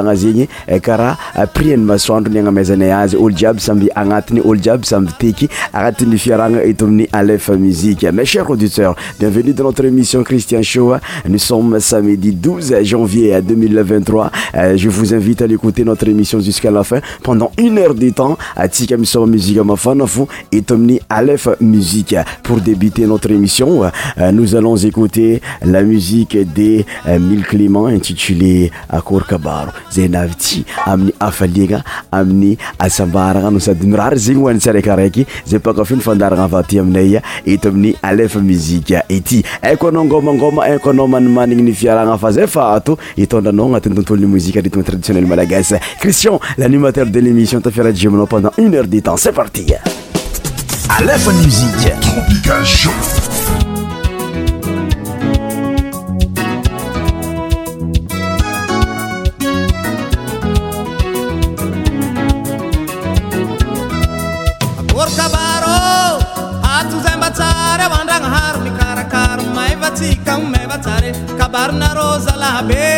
[0.00, 4.56] agna zegny eh, karaha eh, prix masoandro ny agnamezanay azy olo jiaby samby agnatiny olo
[4.60, 9.84] jiaby samby teky agnatin'ny fiarahagna eto amin'ny alefa musique mes chers auditeurs bienvenue dans notre
[9.84, 10.94] émission Christian Show
[11.28, 16.70] nous sommes samedi 12 janvier 2023 eh, je vous invite à écouter notre émission jusqu'à
[16.70, 21.48] la fin pendant une heure de temps atsika misoma muzika mafana fo eto amin'ny alef
[21.60, 23.82] musique pour débuter notre émission
[24.32, 26.84] nous allons écouter la musique de
[27.18, 34.42] Mille Clément intitulée Accord Kabaro zay naavytsy amin'ny aafaliagna amin'ny asambarana no sady mirary zegny
[34.42, 40.90] hoanitsyaraikiaraiky zay pakafe nofandaragna avaty aminaya ito amin'ny alefa muzika ity aiko anao ngomangoma aiko
[40.90, 46.38] anao manimaniny ny fiaragna fa zay fato itondranao agnatin'ny tontolony mozikue andritigma traditionnel malagasy cristian
[46.58, 49.80] l'animateur de l'émission tafiara jemanao pendant une heure de temps c'et partia
[72.50, 72.89] saber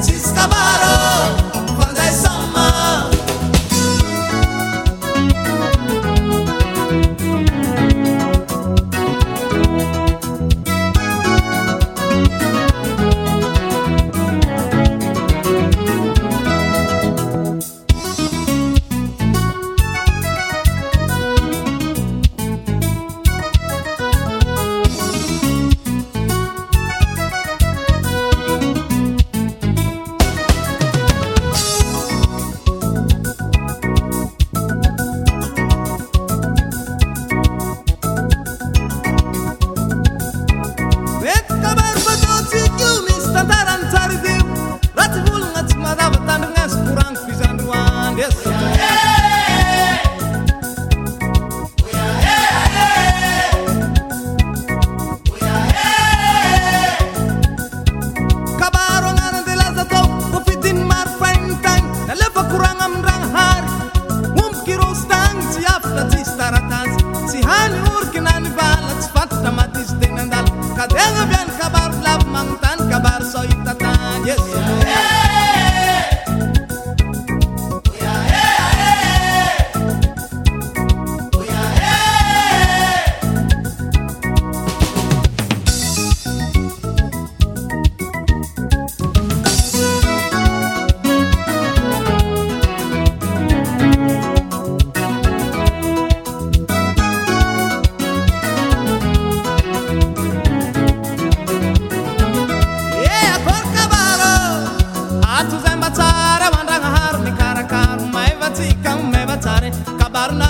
[0.00, 0.99] Se escaparam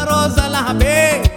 [0.05, 1.30] rosa la rabei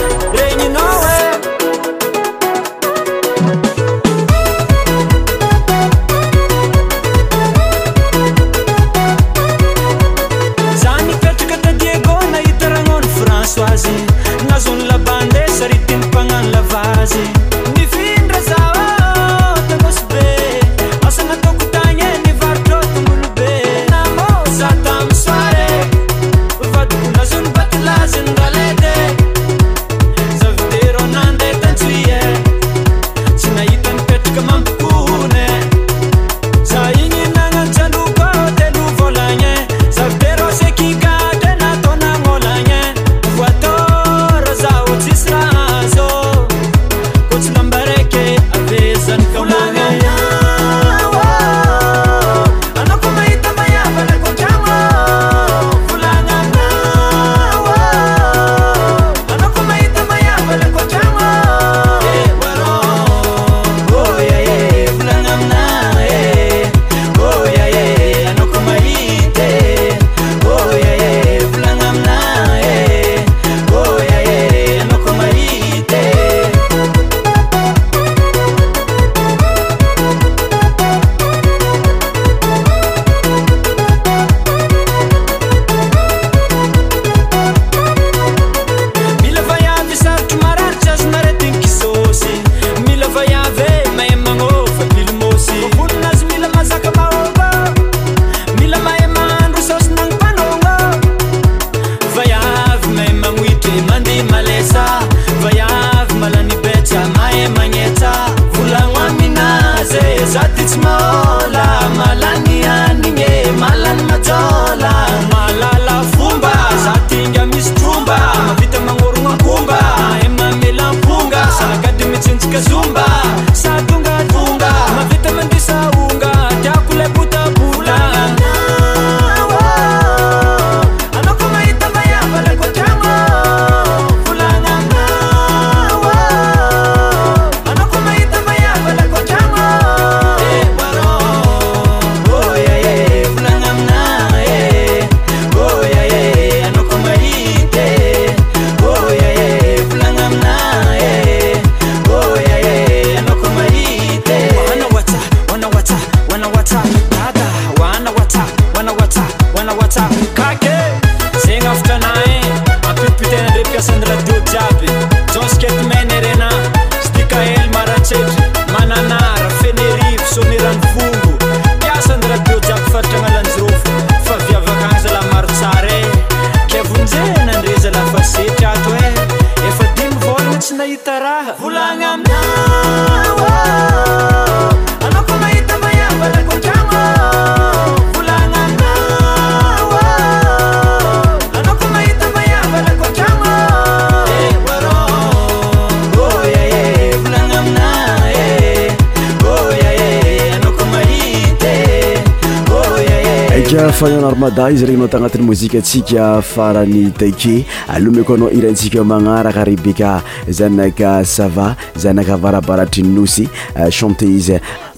[203.92, 210.10] fayana armada izy regny nao tagnatin'ny mozikantsika farany take alomekoa anao irantsika magnaraka rebeka
[210.58, 214.58] zanaka sava zanaka varabaratrynosy euh, chanté izy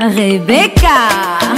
[0.00, 1.57] Rebecca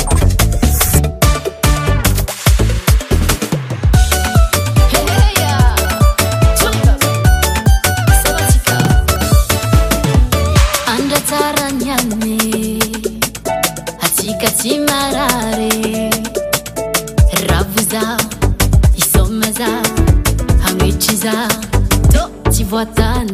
[22.71, 23.25] votar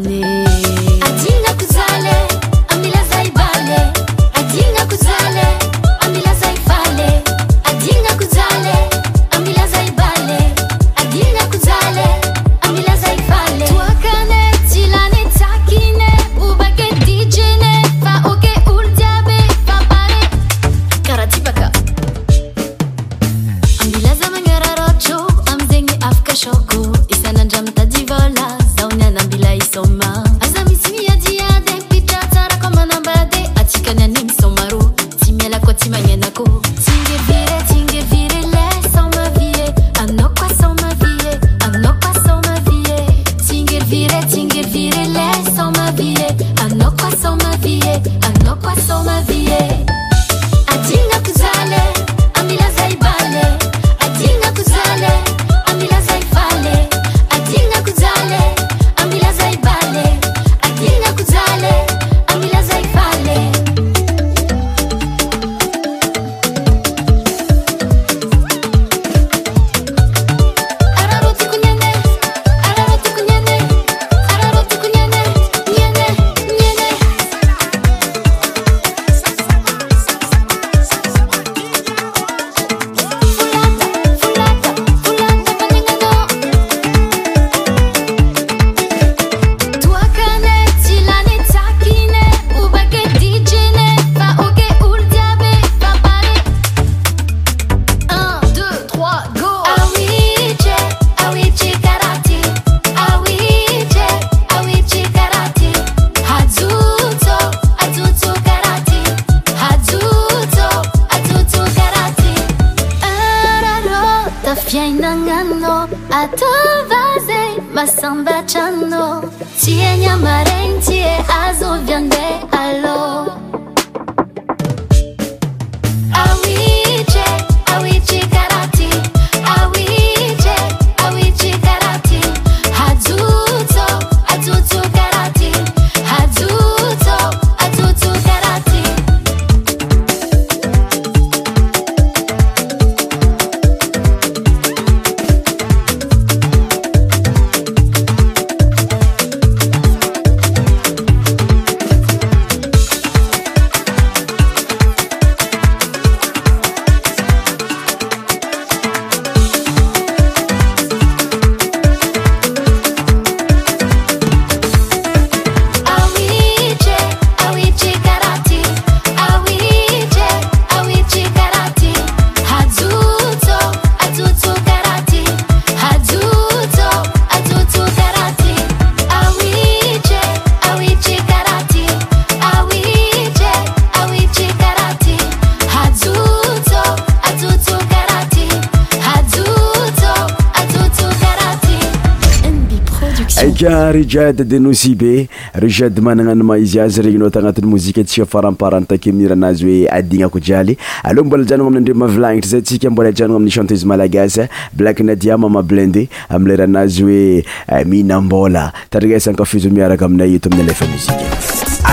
[193.97, 199.63] rijad de nosy be rijade manana anyma izy azy regnynao tagnatin'ny mozika antsika faramparantake mirahanazy
[199.65, 203.51] hoe adigna ko jaly aleha mbola janona ami'ny andre mavilagnitry zay tsika mbola janona ami'y
[203.51, 210.35] chanteuse malagasy blaknety a mama blende amle raha anazy hoe eh, mihinambola tadriasankafizo miaraka aminay
[210.35, 210.65] eto amin'ny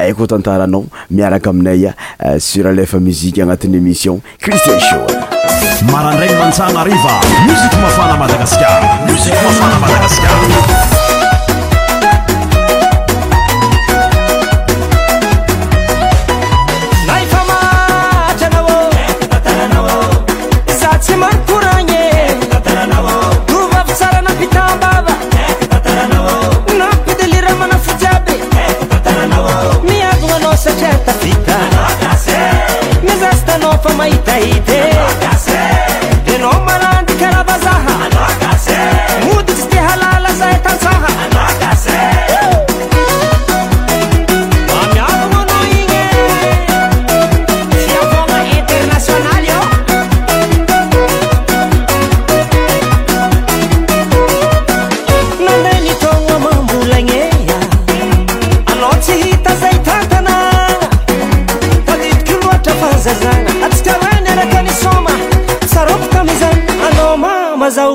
[0.00, 1.92] aikotantaranao miaraka aminay a
[2.24, 5.06] euh, suralefa muzike agnatin'nyémission christiene sho
[5.92, 10.98] marandragny mantsagna ariva musike mafana madagaskara musike mafana madagaskara
[33.82, 34.19] for my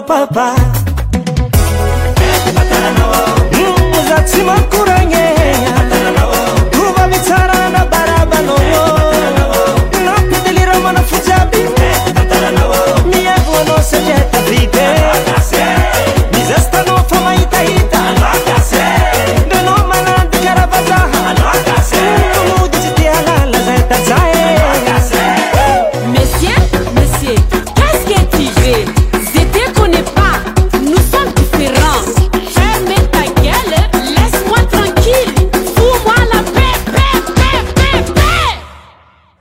[0.08, 0.55] papai.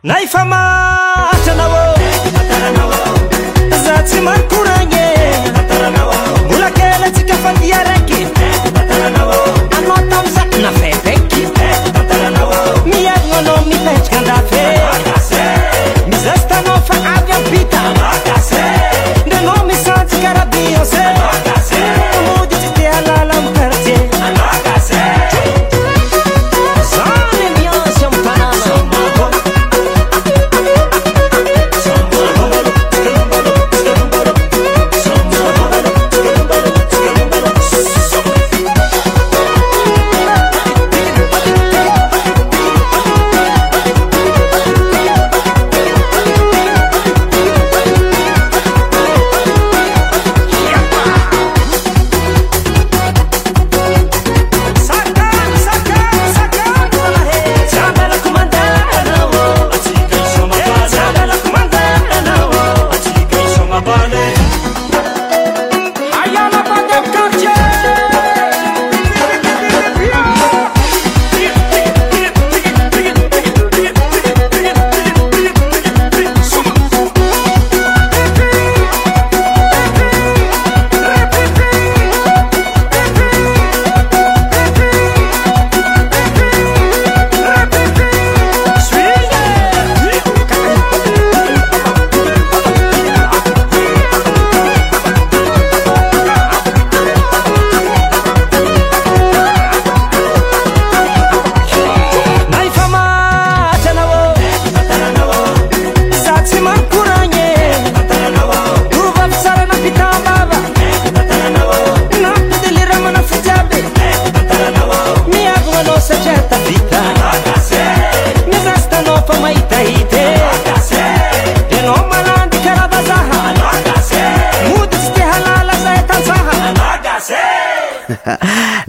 [0.06, 0.73] 耐烦吗？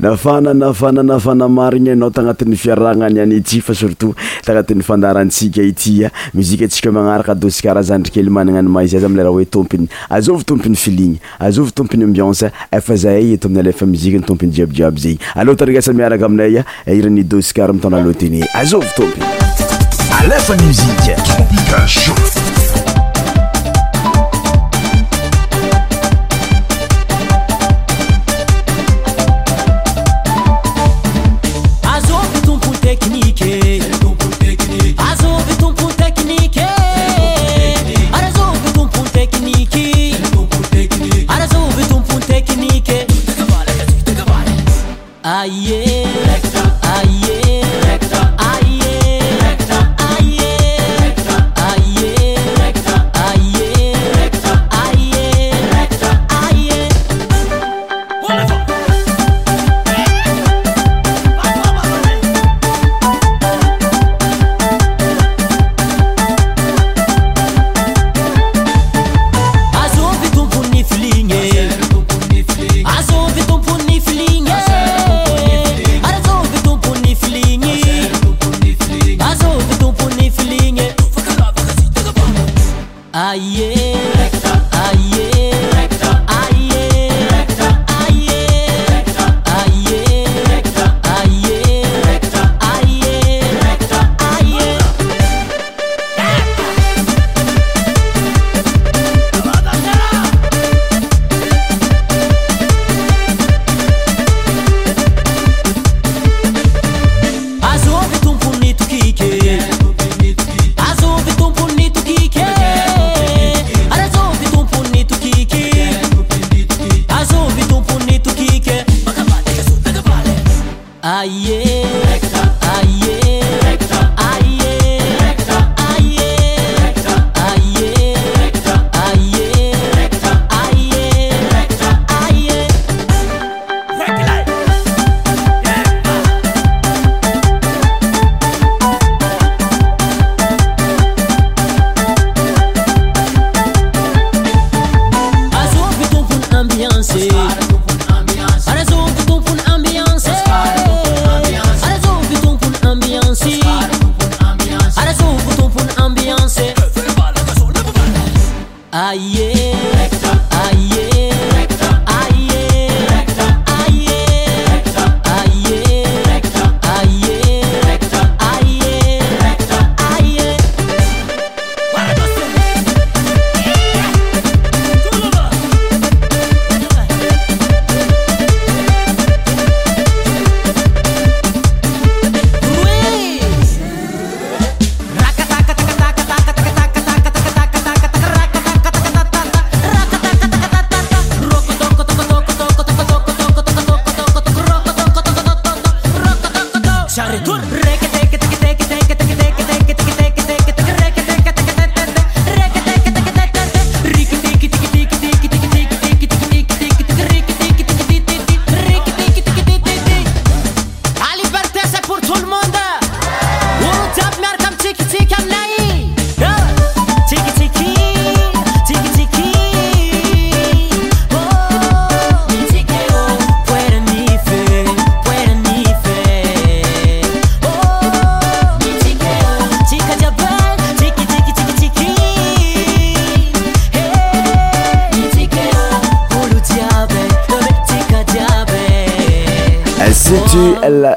[0.10, 4.14] nafana nafana nafana mariny anao tagnatin'ny fiarahgnany any ity fa surtout
[4.46, 6.18] tanatin'yfandarantsika itya ah.
[6.34, 9.86] muzika ntsika h manaraka doskar zanyndrikely manana ny mahazayza amleraha hoe tompiny
[10.18, 15.56] azovy tompiny filigny azovy tompiny ambianse efa zahay eto amin'y alefa muzikanytompiny jiabyjiaby zagy aloa
[15.60, 16.92] tarasa miaraka aminaya ah.
[16.92, 19.26] eh, iran'ny dosikara mitana loatiny azovy tompny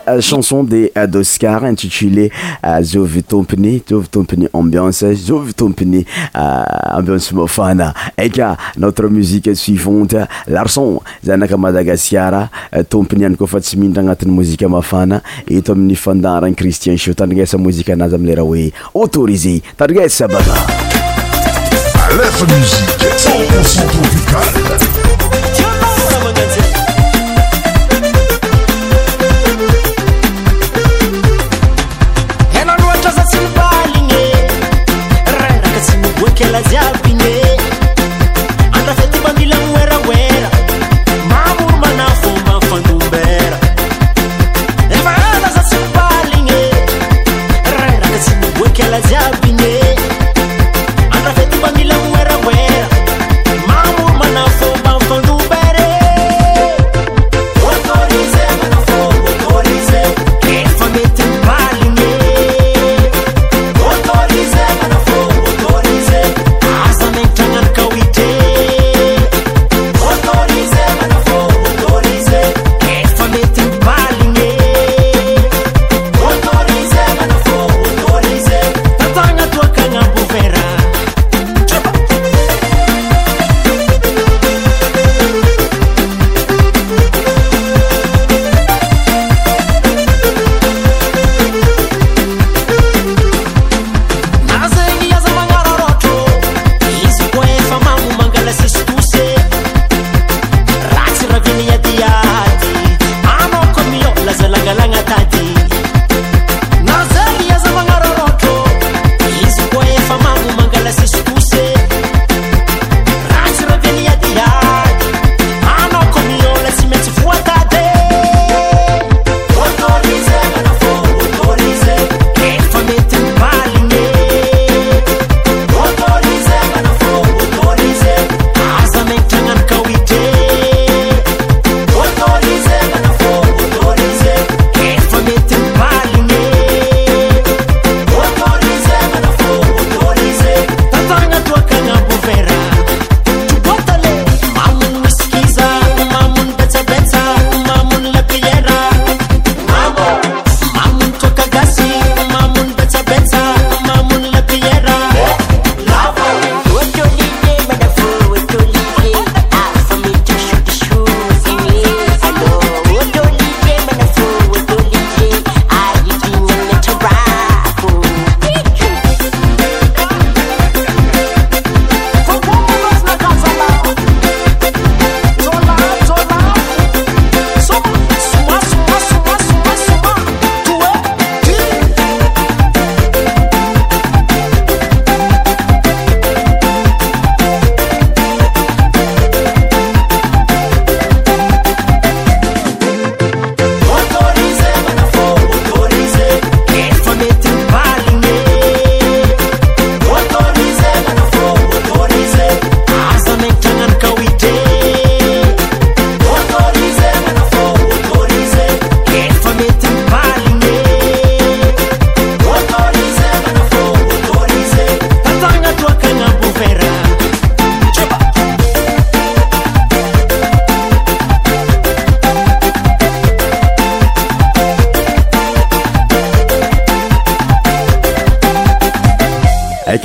[0.09, 2.31] Euh, chanson de euh, doscar intitulé
[2.65, 11.57] euh, zavi tompiny zavitompiny ambience zavitompiny ambianse mafana eka notre muzike suivante larson za naka
[11.59, 12.49] madagaskara
[12.89, 17.93] tompiny any kofa tsy mindra agnatin'ny mozika mafana eto amin'ny fandarany cristien so tandrignasa mozika
[17.93, 20.41] anazy amile raha hoe autorisé tandrinasa baa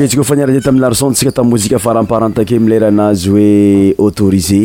[0.04, 4.60] izy kofa niarazay tami'ny larsony tsika tamn' mozika faramparantake mileranazy hoe autorisé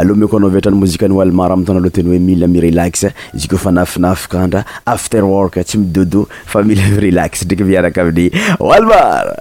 [0.00, 2.60] aloha meko anao vitra ny mozika ny walmar ami taona aloha teny hoe mila mi
[2.66, 3.06] relaxe
[3.38, 8.26] izyi kofa nafinafikandra afterwork tsy midodo fa mila mi relaxe ndraiky miaraka aminy
[8.70, 9.36] walmar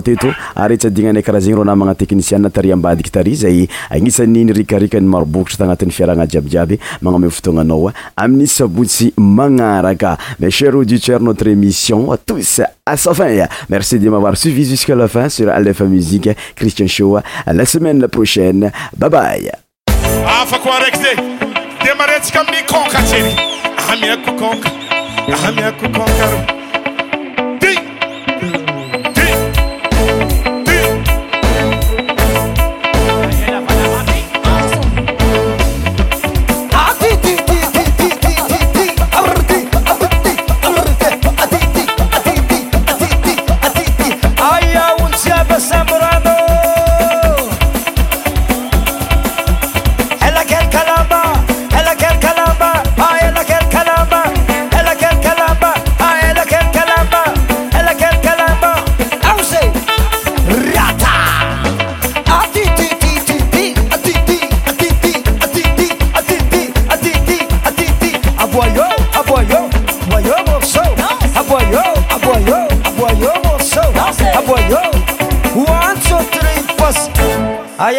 [0.00, 5.04] teto ary itsyadigna anay karaha zegny rônamagna teknisien a tari ambadiky tari zay agnisany nirikarikany
[5.06, 8.24] marobokotra tagnatin'ny fiarahana djiabidjiaby magname fotoananaoa ah.
[8.24, 15.08] amini savotsy manaraka ma cher auditeur notre émission tous asafin merci de maar suivi jusqla
[15.08, 17.22] fin sur alef musiqe cristian sho ah.
[17.52, 19.58] la semaine prochaine babayaakak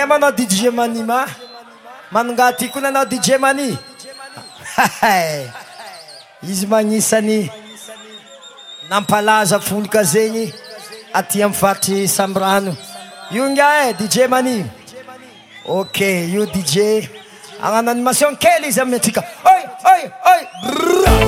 [0.07, 1.27] manao dije manima
[2.11, 3.77] mananga ty koa nanao dije manih
[6.49, 7.49] izy magnisany
[8.89, 10.51] nampalaza folaka zegny
[11.13, 12.75] atya ami vatry samy rano
[13.31, 14.65] io nga e dije mani
[15.65, 15.99] ok
[16.35, 17.09] io dije
[17.63, 21.22] agnano animation kely izy amiy antsika hohh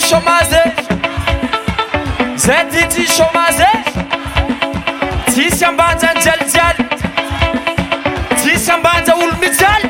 [0.08, 0.62] chômazé.
[2.36, 3.70] Zé Didi chômazé.
[5.34, 6.76] Tissambanza Njal Njal.
[8.40, 9.82] Tissambanza Ulmidjal.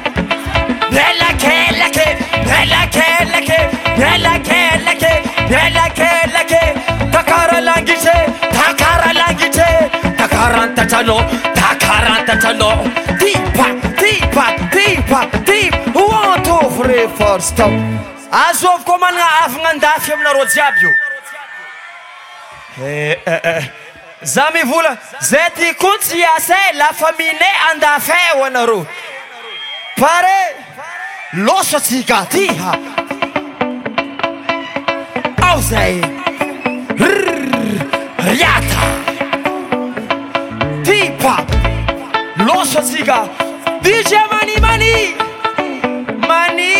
[0.99, 2.07] Rela Kela Ke.
[2.51, 3.59] Rela Kela Ke.
[4.05, 5.13] Rela Kela Ke.
[5.55, 6.63] Rela Kela Ke.
[7.15, 8.17] Takara Langite.
[8.59, 9.69] Takara Langite.
[10.19, 11.19] Takaranta Chano.
[11.59, 12.71] Takaranta Chano.
[13.21, 13.67] Deepa,
[14.01, 15.75] deepa, deepa, deep.
[15.95, 17.73] One, two, three, four, stop.
[18.31, 20.93] azôvy koa manana avagnandafy aminarôo jiaby io
[22.85, 23.71] eh, eh, eh,
[24.25, 28.81] zah mivola zay ty kontsy ase lafa mine andafa e ho anarô
[30.01, 30.37] pare
[31.47, 32.77] losatsika ty aa
[35.49, 35.95] ao zay
[37.09, 37.89] rr
[38.29, 38.87] riata
[40.85, 41.35] ty pa
[42.47, 43.19] lôsatsika
[43.83, 44.95] dije mani mani
[46.29, 46.77] mani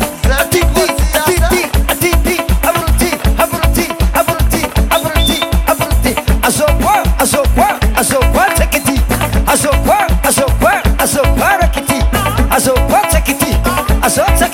[14.04, 14.50] I saw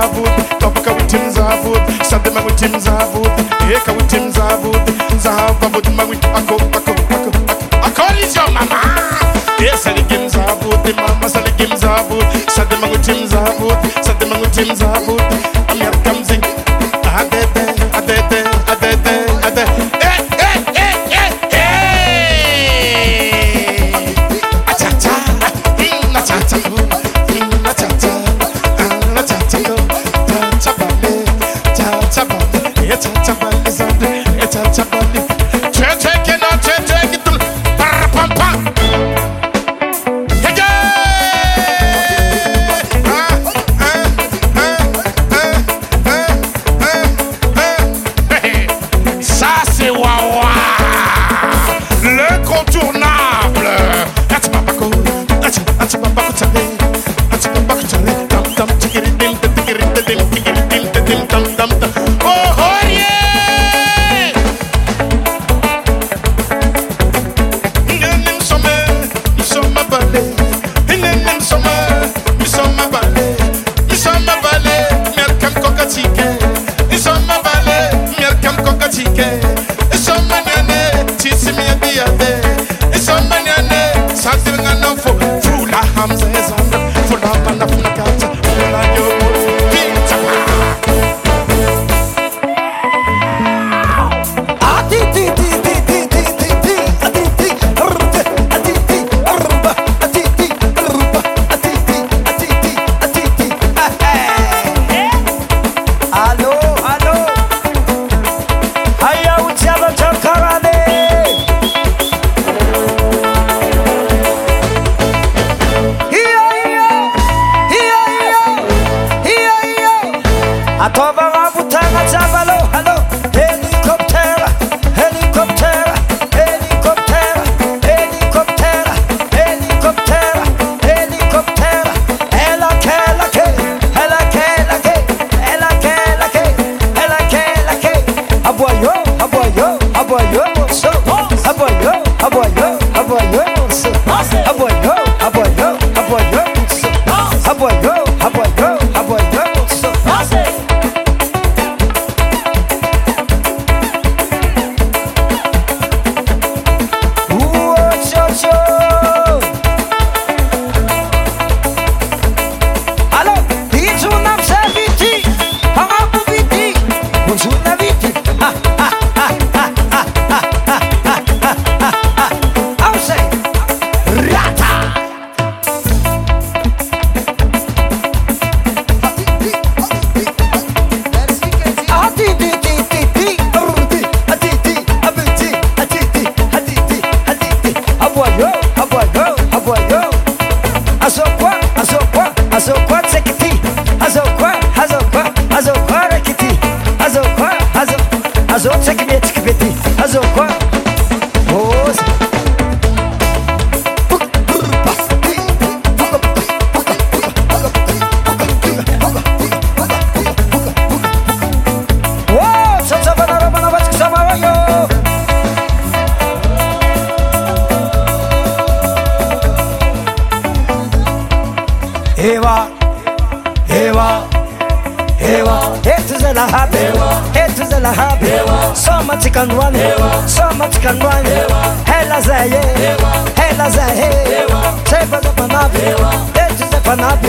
[0.00, 3.32] zavut Topka with him zavut Sadema with him zavut
[3.74, 4.92] Eka with him zavut
[5.24, 7.30] Zahava with ma with ako ako ako
[7.86, 8.80] Ako is your mama
[9.60, 13.78] Yeah, saligim zavut The mama saligim zavut Sadema with him zavut
[14.08, 15.49] Sadema with him zavut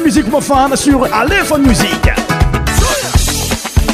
[0.00, 2.08] Musique musique profane sur Aléphone Musique.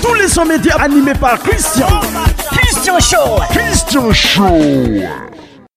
[0.01, 1.89] Tous les sons médias animés par Christian.
[2.53, 3.43] Christian Show.
[3.51, 5.28] Christian Show.